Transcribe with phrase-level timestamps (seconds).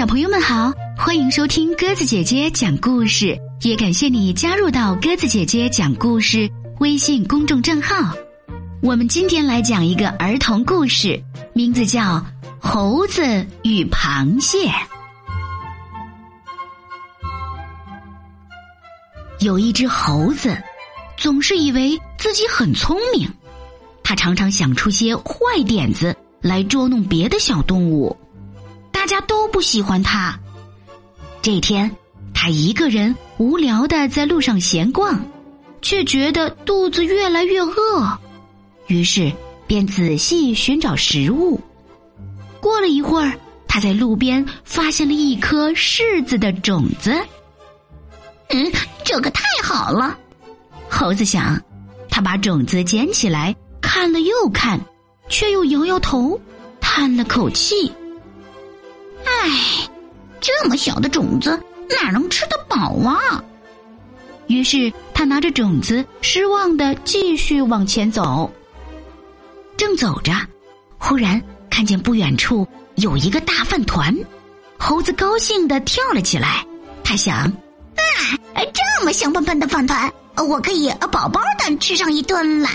[0.00, 8.16] 小朋友们好，欢迎收听鸽子姐姐讲故事，也感谢你加入到鸽子姐姐讲故事微信公众账号。
[8.80, 12.00] 我们今天来讲一个儿童故事，名字叫
[12.58, 14.68] 《猴子与螃蟹》。
[19.40, 20.56] 有一只猴子，
[21.18, 23.30] 总是以为自己很聪明，
[24.02, 28.16] 他常常想出些坏点子来捉弄别的小动物。
[29.10, 30.38] 家都不喜欢他。
[31.42, 31.90] 这天，
[32.32, 35.20] 他一个人无聊的在路上闲逛，
[35.82, 38.18] 却觉得肚子越来越饿，
[38.86, 39.32] 于是
[39.66, 41.60] 便仔细寻找食物。
[42.60, 43.32] 过了一会儿，
[43.66, 47.12] 他在路边发现了一颗柿子的种子。
[48.50, 48.70] 嗯，
[49.04, 50.16] 这个太好了，
[50.88, 51.60] 猴子想。
[52.08, 54.78] 他把种子捡起来看了又看，
[55.28, 56.40] 却又摇摇头，
[56.80, 57.90] 叹了口气。
[59.42, 59.88] 唉，
[60.40, 61.58] 这么小的种子
[61.88, 63.42] 哪能吃得饱啊？
[64.48, 68.52] 于是他拿着种子，失望的继续往前走。
[69.76, 70.32] 正走着，
[70.98, 74.14] 忽然看见不远处有一个大饭团，
[74.78, 76.66] 猴子高兴的跳了起来。
[77.02, 77.52] 他想：啊，
[78.54, 82.68] 这么香喷喷的饭团，我可以饱饱的吃上一顿了。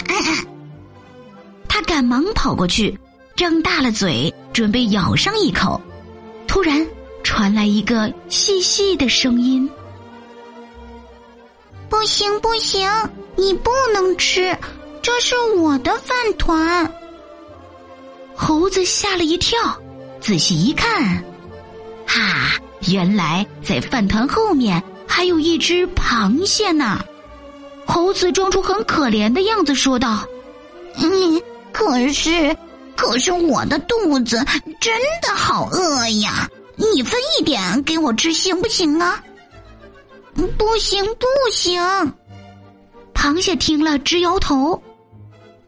[1.68, 2.98] 他赶忙跑过去，
[3.36, 5.80] 张大了嘴，准备咬上一口。
[6.56, 6.88] 突然
[7.22, 9.70] 传来一个细细的声音
[11.90, 12.90] ：“不行，不行，
[13.36, 14.58] 你不能吃，
[15.02, 16.90] 这是我的饭团。”
[18.34, 19.60] 猴子吓了一跳，
[20.22, 21.22] 仔细一看，
[22.08, 27.04] 哈，原来在饭团后面还有一只螃蟹呢。
[27.86, 30.26] 猴子装出很可怜的样子，说道
[31.04, 31.42] ：“嗯，
[31.74, 32.56] 可是。”
[33.06, 34.44] 可是我的肚子
[34.82, 36.50] 真的好饿呀！
[36.76, 39.24] 你分一点给我吃行不行啊？
[40.58, 41.80] 不行不行！
[43.14, 44.82] 螃蟹听了直摇头。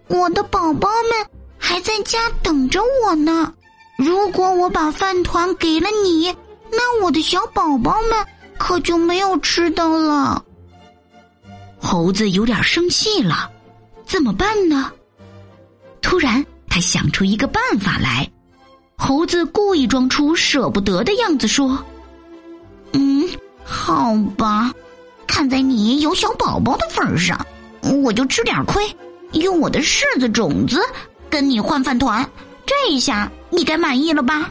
[0.07, 1.27] 我的宝宝们
[1.59, 3.53] 还在家等着我呢。
[3.99, 6.35] 如果我把饭团给了你，
[6.71, 8.25] 那我的小宝宝们
[8.57, 10.43] 可就没有吃的了。
[11.77, 13.49] 猴子有点生气了，
[14.07, 14.91] 怎么办呢？
[16.01, 16.43] 突然。
[16.77, 18.29] 他想出一个办法来，
[18.99, 21.83] 猴子故意装出舍不得的样子说
[22.93, 23.27] ：“嗯，
[23.65, 24.71] 好吧，
[25.25, 27.43] 看在你有小宝宝的份上，
[28.03, 28.83] 我就吃点亏，
[29.31, 30.79] 用我的柿子种子
[31.31, 32.23] 跟你换饭团。
[32.63, 34.47] 这一下你该满意了吧？”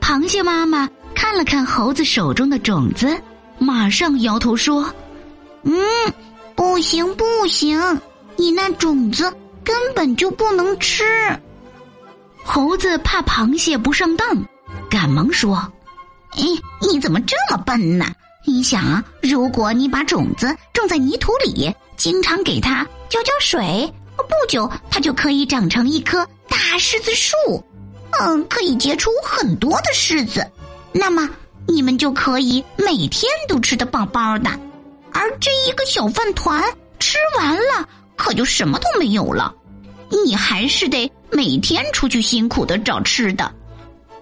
[0.00, 3.20] 螃蟹妈妈看了看猴子手中的种子，
[3.58, 4.88] 马上摇头说
[5.66, 5.74] ：“嗯，
[6.54, 7.76] 不行不行，
[8.36, 9.28] 你那种子。”
[9.68, 11.04] 根本就不能吃。
[12.42, 14.26] 猴子怕螃蟹不上当，
[14.88, 15.56] 赶忙说
[16.32, 16.42] ：“哎，
[16.80, 18.06] 你怎么这么笨呢？
[18.46, 27.36] 你想啊，如果你把种子种在泥土里，经常给它浇浇水，不久它就可以长成一棵大柿子树。
[28.18, 30.50] 嗯，可以结出很多的柿子。
[30.92, 31.28] 那么
[31.66, 34.48] 你们就可以每天都吃得饱饱的。
[35.12, 36.64] 而这一个小饭团
[36.98, 37.86] 吃完了，
[38.18, 39.54] 可就什么都没有了。”
[40.24, 43.44] 你还是得每天出去辛苦的找吃的，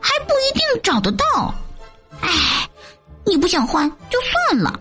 [0.01, 1.55] 还不一定找得到。
[2.21, 2.69] 唉，
[3.25, 4.81] 你不想换就算了。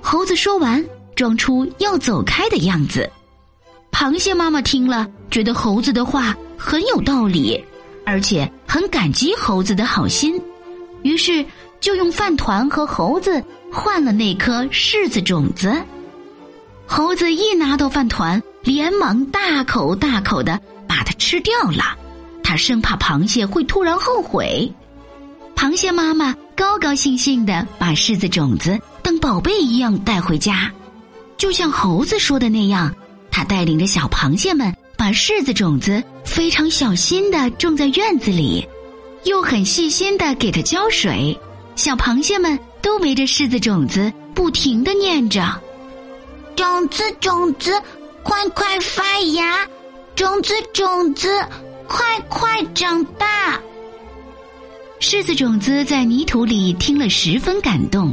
[0.00, 0.84] 猴子说完，
[1.16, 3.10] 装出要走开的样子。
[3.90, 7.60] 螃蟹妈妈听了，觉得猴子的话很有道理，
[8.06, 10.40] 而且很感激猴子的好心，
[11.02, 11.44] 于是
[11.80, 13.42] 就用饭团和猴子
[13.72, 15.76] 换了那颗柿子种子。
[16.88, 18.42] 猴子一拿到饭团。
[18.64, 21.96] 连忙大口大口的把它吃掉了，
[22.42, 24.70] 他生怕螃蟹会突然后悔。
[25.56, 30.70] 螃蟹妈妈高高兴兴的把柿子种子当宝贝一样带回家，
[31.38, 32.94] 就像猴子说的那样，
[33.30, 38.66] 他带领着小螃蟹们把柿子种子非常小心的种在院子里，
[39.24, 41.34] 又很细心的给它浇水。
[41.74, 45.58] 小螃蟹们都围着柿子种子不停的念着
[46.58, 47.72] ：“种子，种子。”
[48.24, 49.66] 快快发芽，
[50.14, 51.28] 种子种子，
[51.86, 53.58] 快快长大。
[55.00, 58.12] 柿子种子在泥土里听了十分感动，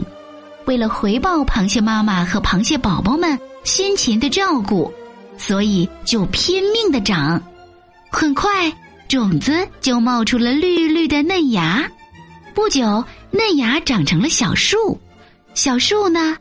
[0.67, 4.93] 为了回报螃蟹妈妈和螃蟹宝宝们辛勤的照顾，
[5.37, 7.41] 所以就拼命的长。
[8.09, 8.71] 很快，
[9.09, 11.83] 种子就冒出了绿绿的嫩芽。
[12.53, 14.97] 不久，嫩芽长成了小树，
[15.55, 16.37] 小树呢，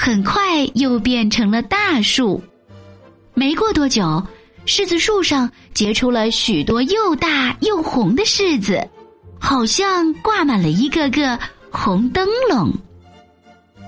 [0.00, 2.40] 很快又变成了大树。
[3.34, 4.24] 没过多久，
[4.64, 8.80] 柿子树上结出了许多又大又红的柿子，
[9.40, 11.36] 好像挂满了一个个
[11.68, 12.72] 红灯笼。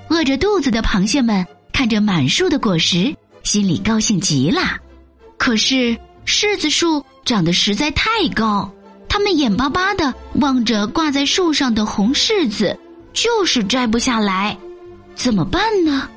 [0.08, 3.14] 饿着肚子的螃蟹们看着满树的果实，
[3.44, 4.62] 心里高兴极了。
[5.38, 5.96] 可是
[6.26, 8.68] 柿子树长得实在太高，
[9.08, 12.76] 他们眼巴巴的望着挂在树上的红柿子，
[13.12, 14.58] 就是摘不下来，
[15.14, 16.08] 怎么办呢？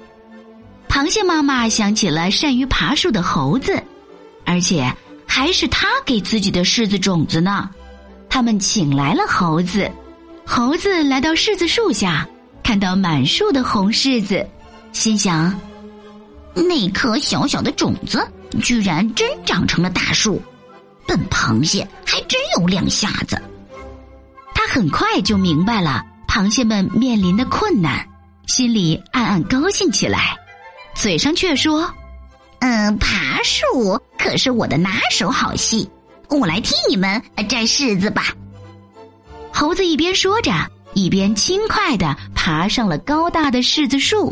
[0.88, 3.82] 螃蟹妈妈想起了善于爬树的猴子，
[4.46, 4.92] 而且
[5.26, 7.70] 还是他给自己的柿子种子呢。
[8.30, 9.92] 他们请来了猴子，
[10.46, 12.28] 猴子来到柿子树下，
[12.64, 14.48] 看到满树的红柿子，
[14.92, 15.54] 心想：
[16.54, 18.26] 那颗小小的种子。
[18.62, 20.40] 居然真长成了大树，
[21.08, 23.36] 笨螃蟹还真有两下子。
[24.54, 28.08] 他很快就明白了螃蟹们面临的困难，
[28.54, 30.38] 心里暗暗高兴起来，
[30.94, 31.92] 嘴上却说
[32.62, 35.90] ：“嗯，爬树可是我的拿手好戏，
[36.30, 37.20] 我来替你们
[37.50, 38.28] 摘柿子吧。”
[39.52, 40.52] 猴子一边说着，
[40.94, 44.32] 一边轻快的爬上了高大的柿子树。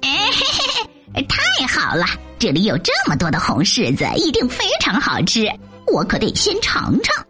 [0.00, 0.82] 哎嘿嘿
[1.12, 2.06] 嘿，太好了！
[2.38, 5.46] 这里有这么多的红柿子，一定非常好吃。
[5.88, 7.22] 我可得先尝尝。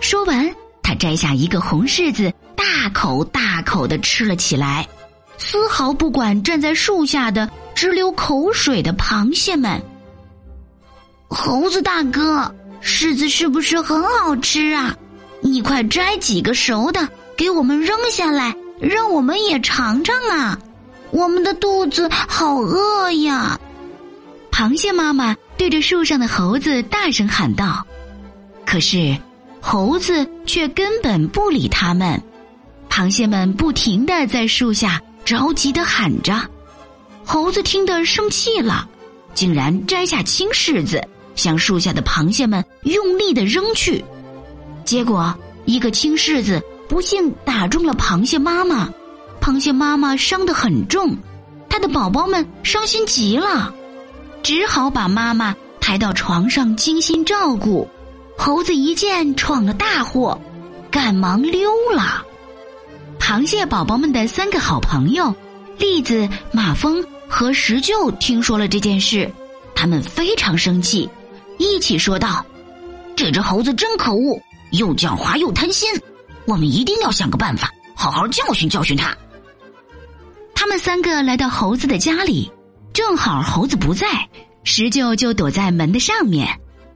[0.00, 4.88] 说完，他摘下一个红柿子，大口大口的吃了起来，
[5.40, 9.80] 丝毫不管站在树下的直流口水的螃蟹们。
[11.28, 14.94] 猴子大哥，柿子是不是很好吃啊？
[15.40, 17.08] 你快摘几个熟的
[17.38, 20.58] 给我们扔下来，让我们也尝尝啊！
[21.10, 23.58] 我们的肚子好饿呀。
[24.52, 27.86] 螃蟹妈妈对着树上的猴子大声喊道
[28.66, 29.16] ：“可是，
[29.58, 32.22] 猴子却根本不理他们。
[32.90, 36.34] 螃蟹们不停的在树下着急的喊着。
[37.24, 38.88] 猴子听得生气了，
[39.32, 41.00] 竟然摘下青柿子，
[41.36, 44.04] 向树下的螃蟹们用力的扔去。
[44.84, 45.32] 结果，
[45.66, 48.92] 一个青柿子不幸打中了螃蟹妈妈，
[49.40, 51.16] 螃蟹妈妈伤得很重，
[51.68, 53.72] 它的宝宝们伤心极了。”
[54.42, 57.88] 只好把妈妈抬到床上精心照顾。
[58.36, 60.36] 猴子一见闯了大祸，
[60.90, 62.26] 赶忙溜了。
[63.20, 65.32] 螃蟹宝宝们的三个好朋友
[65.78, 69.30] 栗子、马蜂和石臼听说了这件事，
[69.74, 71.08] 他们非常生气，
[71.58, 72.44] 一起说道
[73.14, 74.40] ：“这只猴子真可恶，
[74.72, 75.88] 又狡猾又贪心，
[76.46, 79.16] 我们一定要想个办法，好好教训教训他。”
[80.54, 82.50] 他们三个来到猴子的家里。
[82.92, 84.28] 正好猴子不在，
[84.64, 86.48] 石臼就躲在门的上面，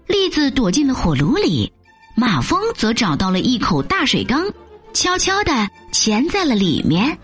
[0.09, 1.73] 栗子躲进了火炉里，
[2.17, 4.45] 马蜂则找到了一口大水缸，
[4.93, 5.53] 悄悄的
[5.95, 7.17] 潜在了里面。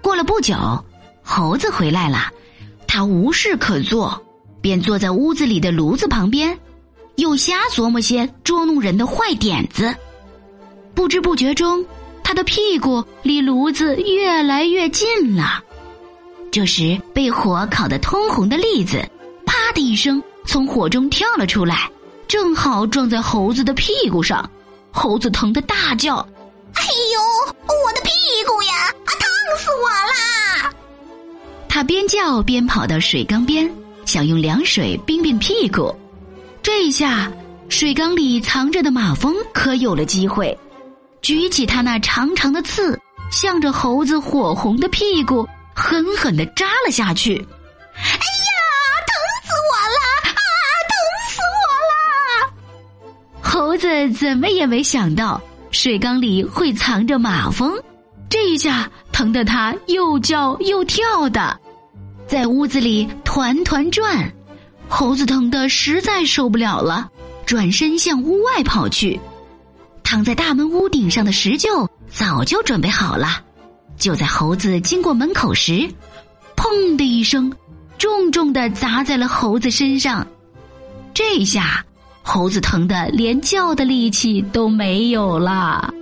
[0.00, 0.56] 过了不久，
[1.22, 2.32] 猴子回来了，
[2.88, 4.18] 他无事可做，
[4.62, 6.58] 便坐在屋子里的炉子旁边，
[7.16, 9.94] 又瞎琢磨些捉弄人的坏点子。
[10.94, 11.84] 不知不觉中，
[12.24, 15.62] 他的屁股离炉子越来越近了。
[16.50, 19.06] 这时，被火烤得通红的栗子，
[19.44, 21.90] 啪的一声从火中跳了出来，
[22.26, 24.48] 正好撞在猴子的屁股上。
[24.90, 26.16] 猴子疼得大叫
[26.74, 27.20] ：“哎呦，
[28.44, 28.72] 股呀！
[29.04, 30.72] 啊，烫死我啦！”
[31.68, 33.70] 他边叫边跑到水缸边，
[34.04, 35.94] 想用凉水冰冰屁股。
[36.62, 37.32] 这一下，
[37.68, 40.56] 水缸里藏着的马蜂可有了机会，
[41.20, 42.98] 举起他那长长的刺，
[43.30, 45.48] 向着猴子火红的屁股。
[45.74, 47.34] 狠狠的扎了下去，
[47.94, 48.60] 哎呀，
[49.08, 49.98] 疼死我了！
[50.28, 50.36] 啊，
[50.90, 50.94] 疼
[51.30, 53.42] 死我了！
[53.42, 57.74] 猴子怎么也没想到水缸里会藏着马蜂，
[58.32, 61.60] 这一下疼得他又叫又跳的，
[62.26, 64.26] 在屋子里团团转。
[64.88, 67.10] 猴子疼得实在受不了了，
[67.44, 69.20] 转身向屋外跑去。
[70.02, 73.44] 躺在大门屋顶上的石臼早就准备好了。
[73.98, 75.86] 就在猴子经过门口时，
[76.56, 77.52] 砰的一声，
[77.98, 80.26] 重重的砸在了猴子身上。
[81.12, 81.84] 这下，
[82.22, 85.92] 猴子疼得连叫的力气都没有了。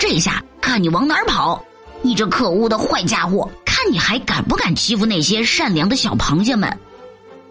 [0.00, 1.62] 这下看你往哪儿跑！
[2.00, 6.74] 你这可恶的坏家伙，看你还敢不敢欺负那些善良的小螃蟹们！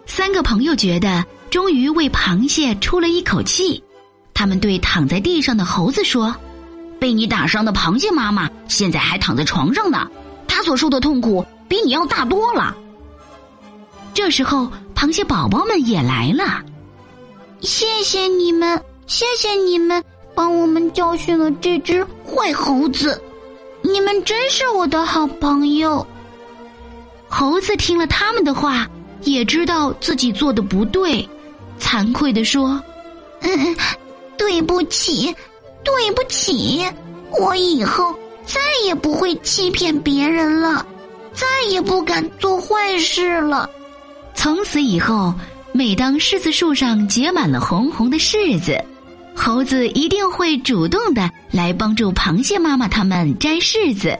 [0.04, 3.80] 三个朋友觉得终于为螃蟹出了一口气，
[4.34, 6.34] 他们对躺在地上的猴子说。
[6.98, 10.10] 被你打伤的螃蟹妈妈现在还躺在床上呢，
[10.48, 12.76] 她所受的痛苦比你要大多了。
[14.12, 16.64] 这时候，螃蟹宝宝们也来了，
[17.60, 20.02] 谢谢你们，谢谢你们
[20.40, 23.22] 帮我们教训了这只坏猴子，
[23.82, 26.06] 你们真是我的好朋友。
[27.28, 28.88] 猴子听了他们的话，
[29.20, 31.28] 也知道自己做的不对，
[31.78, 32.82] 惭愧的说
[33.42, 33.76] ：“嗯，
[34.38, 35.26] 对不起。”
[35.84, 36.86] 对不起，
[37.38, 38.14] 我以后
[38.46, 40.86] 再也不会欺骗别人了，
[41.34, 43.68] 再也不敢做坏事了。
[44.34, 45.34] 从此以后，
[45.72, 48.82] 每当柿子树上结满了红红的柿子，
[49.42, 54.18] 猴子一定会主动的来帮助螃蟹妈妈他们摘柿子。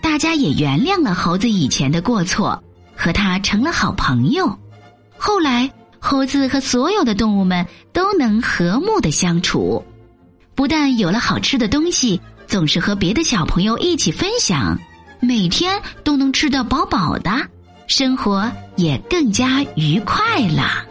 [0.00, 2.58] 大家也原谅了猴子以前的过错，
[2.96, 4.58] 和他成了好朋友。
[5.18, 9.84] 后来，猴子和所有的动物们都能和睦的相处，
[10.54, 14.78] 不但有了好吃的东西，总是和别的小朋友一起分享，
[15.20, 17.30] 每天都能吃得饱饱的，
[17.86, 20.86] 生活也更加愉快了。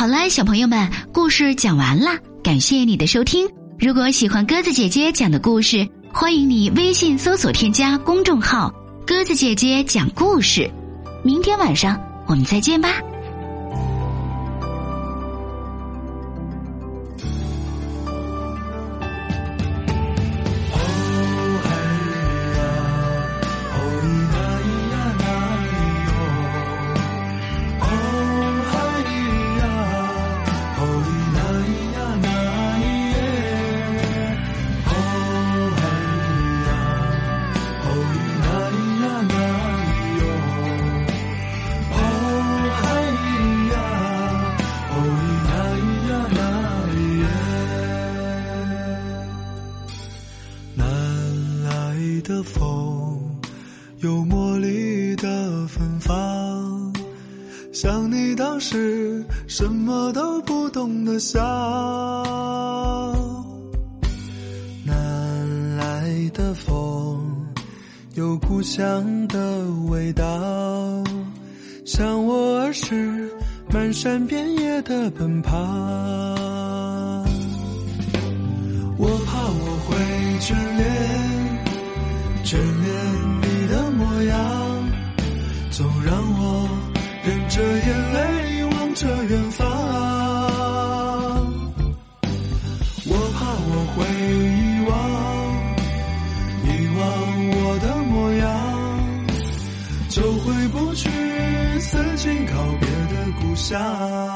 [0.00, 3.46] 好啦，小朋友们，故事讲完啦，感谢你的收听。
[3.78, 8.72] 如果喜欢鸽子姐姐讲的故事，欢迎你微信搜索添加公众号
[9.06, 10.66] “鸽子姐姐讲故事”。
[11.22, 12.94] 明天晚上我们再见吧。
[59.60, 61.38] 什么都不懂的笑。
[64.86, 67.20] 南来的风，
[68.14, 69.38] 有故乡的
[69.90, 70.24] 味道，
[71.84, 73.30] 像我儿时
[73.70, 75.54] 漫山遍野的奔跑。
[78.96, 79.94] 我怕我会
[80.40, 80.88] 眷恋。
[82.46, 82.88] 眷恋
[83.42, 84.38] 你的模样，
[85.70, 86.66] 总让我
[87.22, 88.39] 忍着眼泪
[89.00, 89.66] 这远方。
[93.06, 94.04] 我怕我会
[94.60, 94.92] 遗忘，
[96.66, 97.00] 遗忘
[97.48, 98.44] 我的模样，
[100.10, 101.08] 就回不去
[101.80, 104.29] 曾经告别的故乡。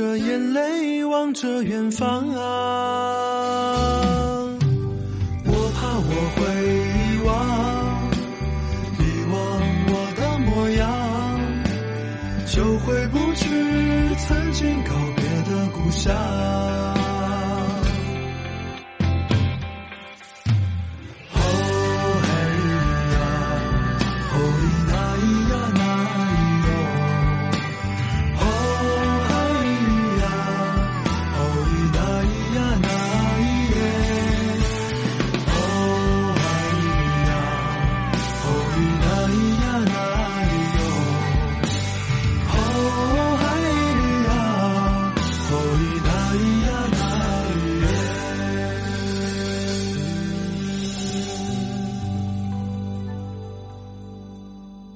[0.00, 2.40] 着眼泪望着远方啊。
[5.44, 6.40] 我怕我会
[6.96, 7.28] 遗忘，
[8.98, 9.36] 遗忘
[9.92, 10.88] 我的模样，
[12.46, 13.44] 就回不去
[14.16, 16.69] 曾经告别的故乡。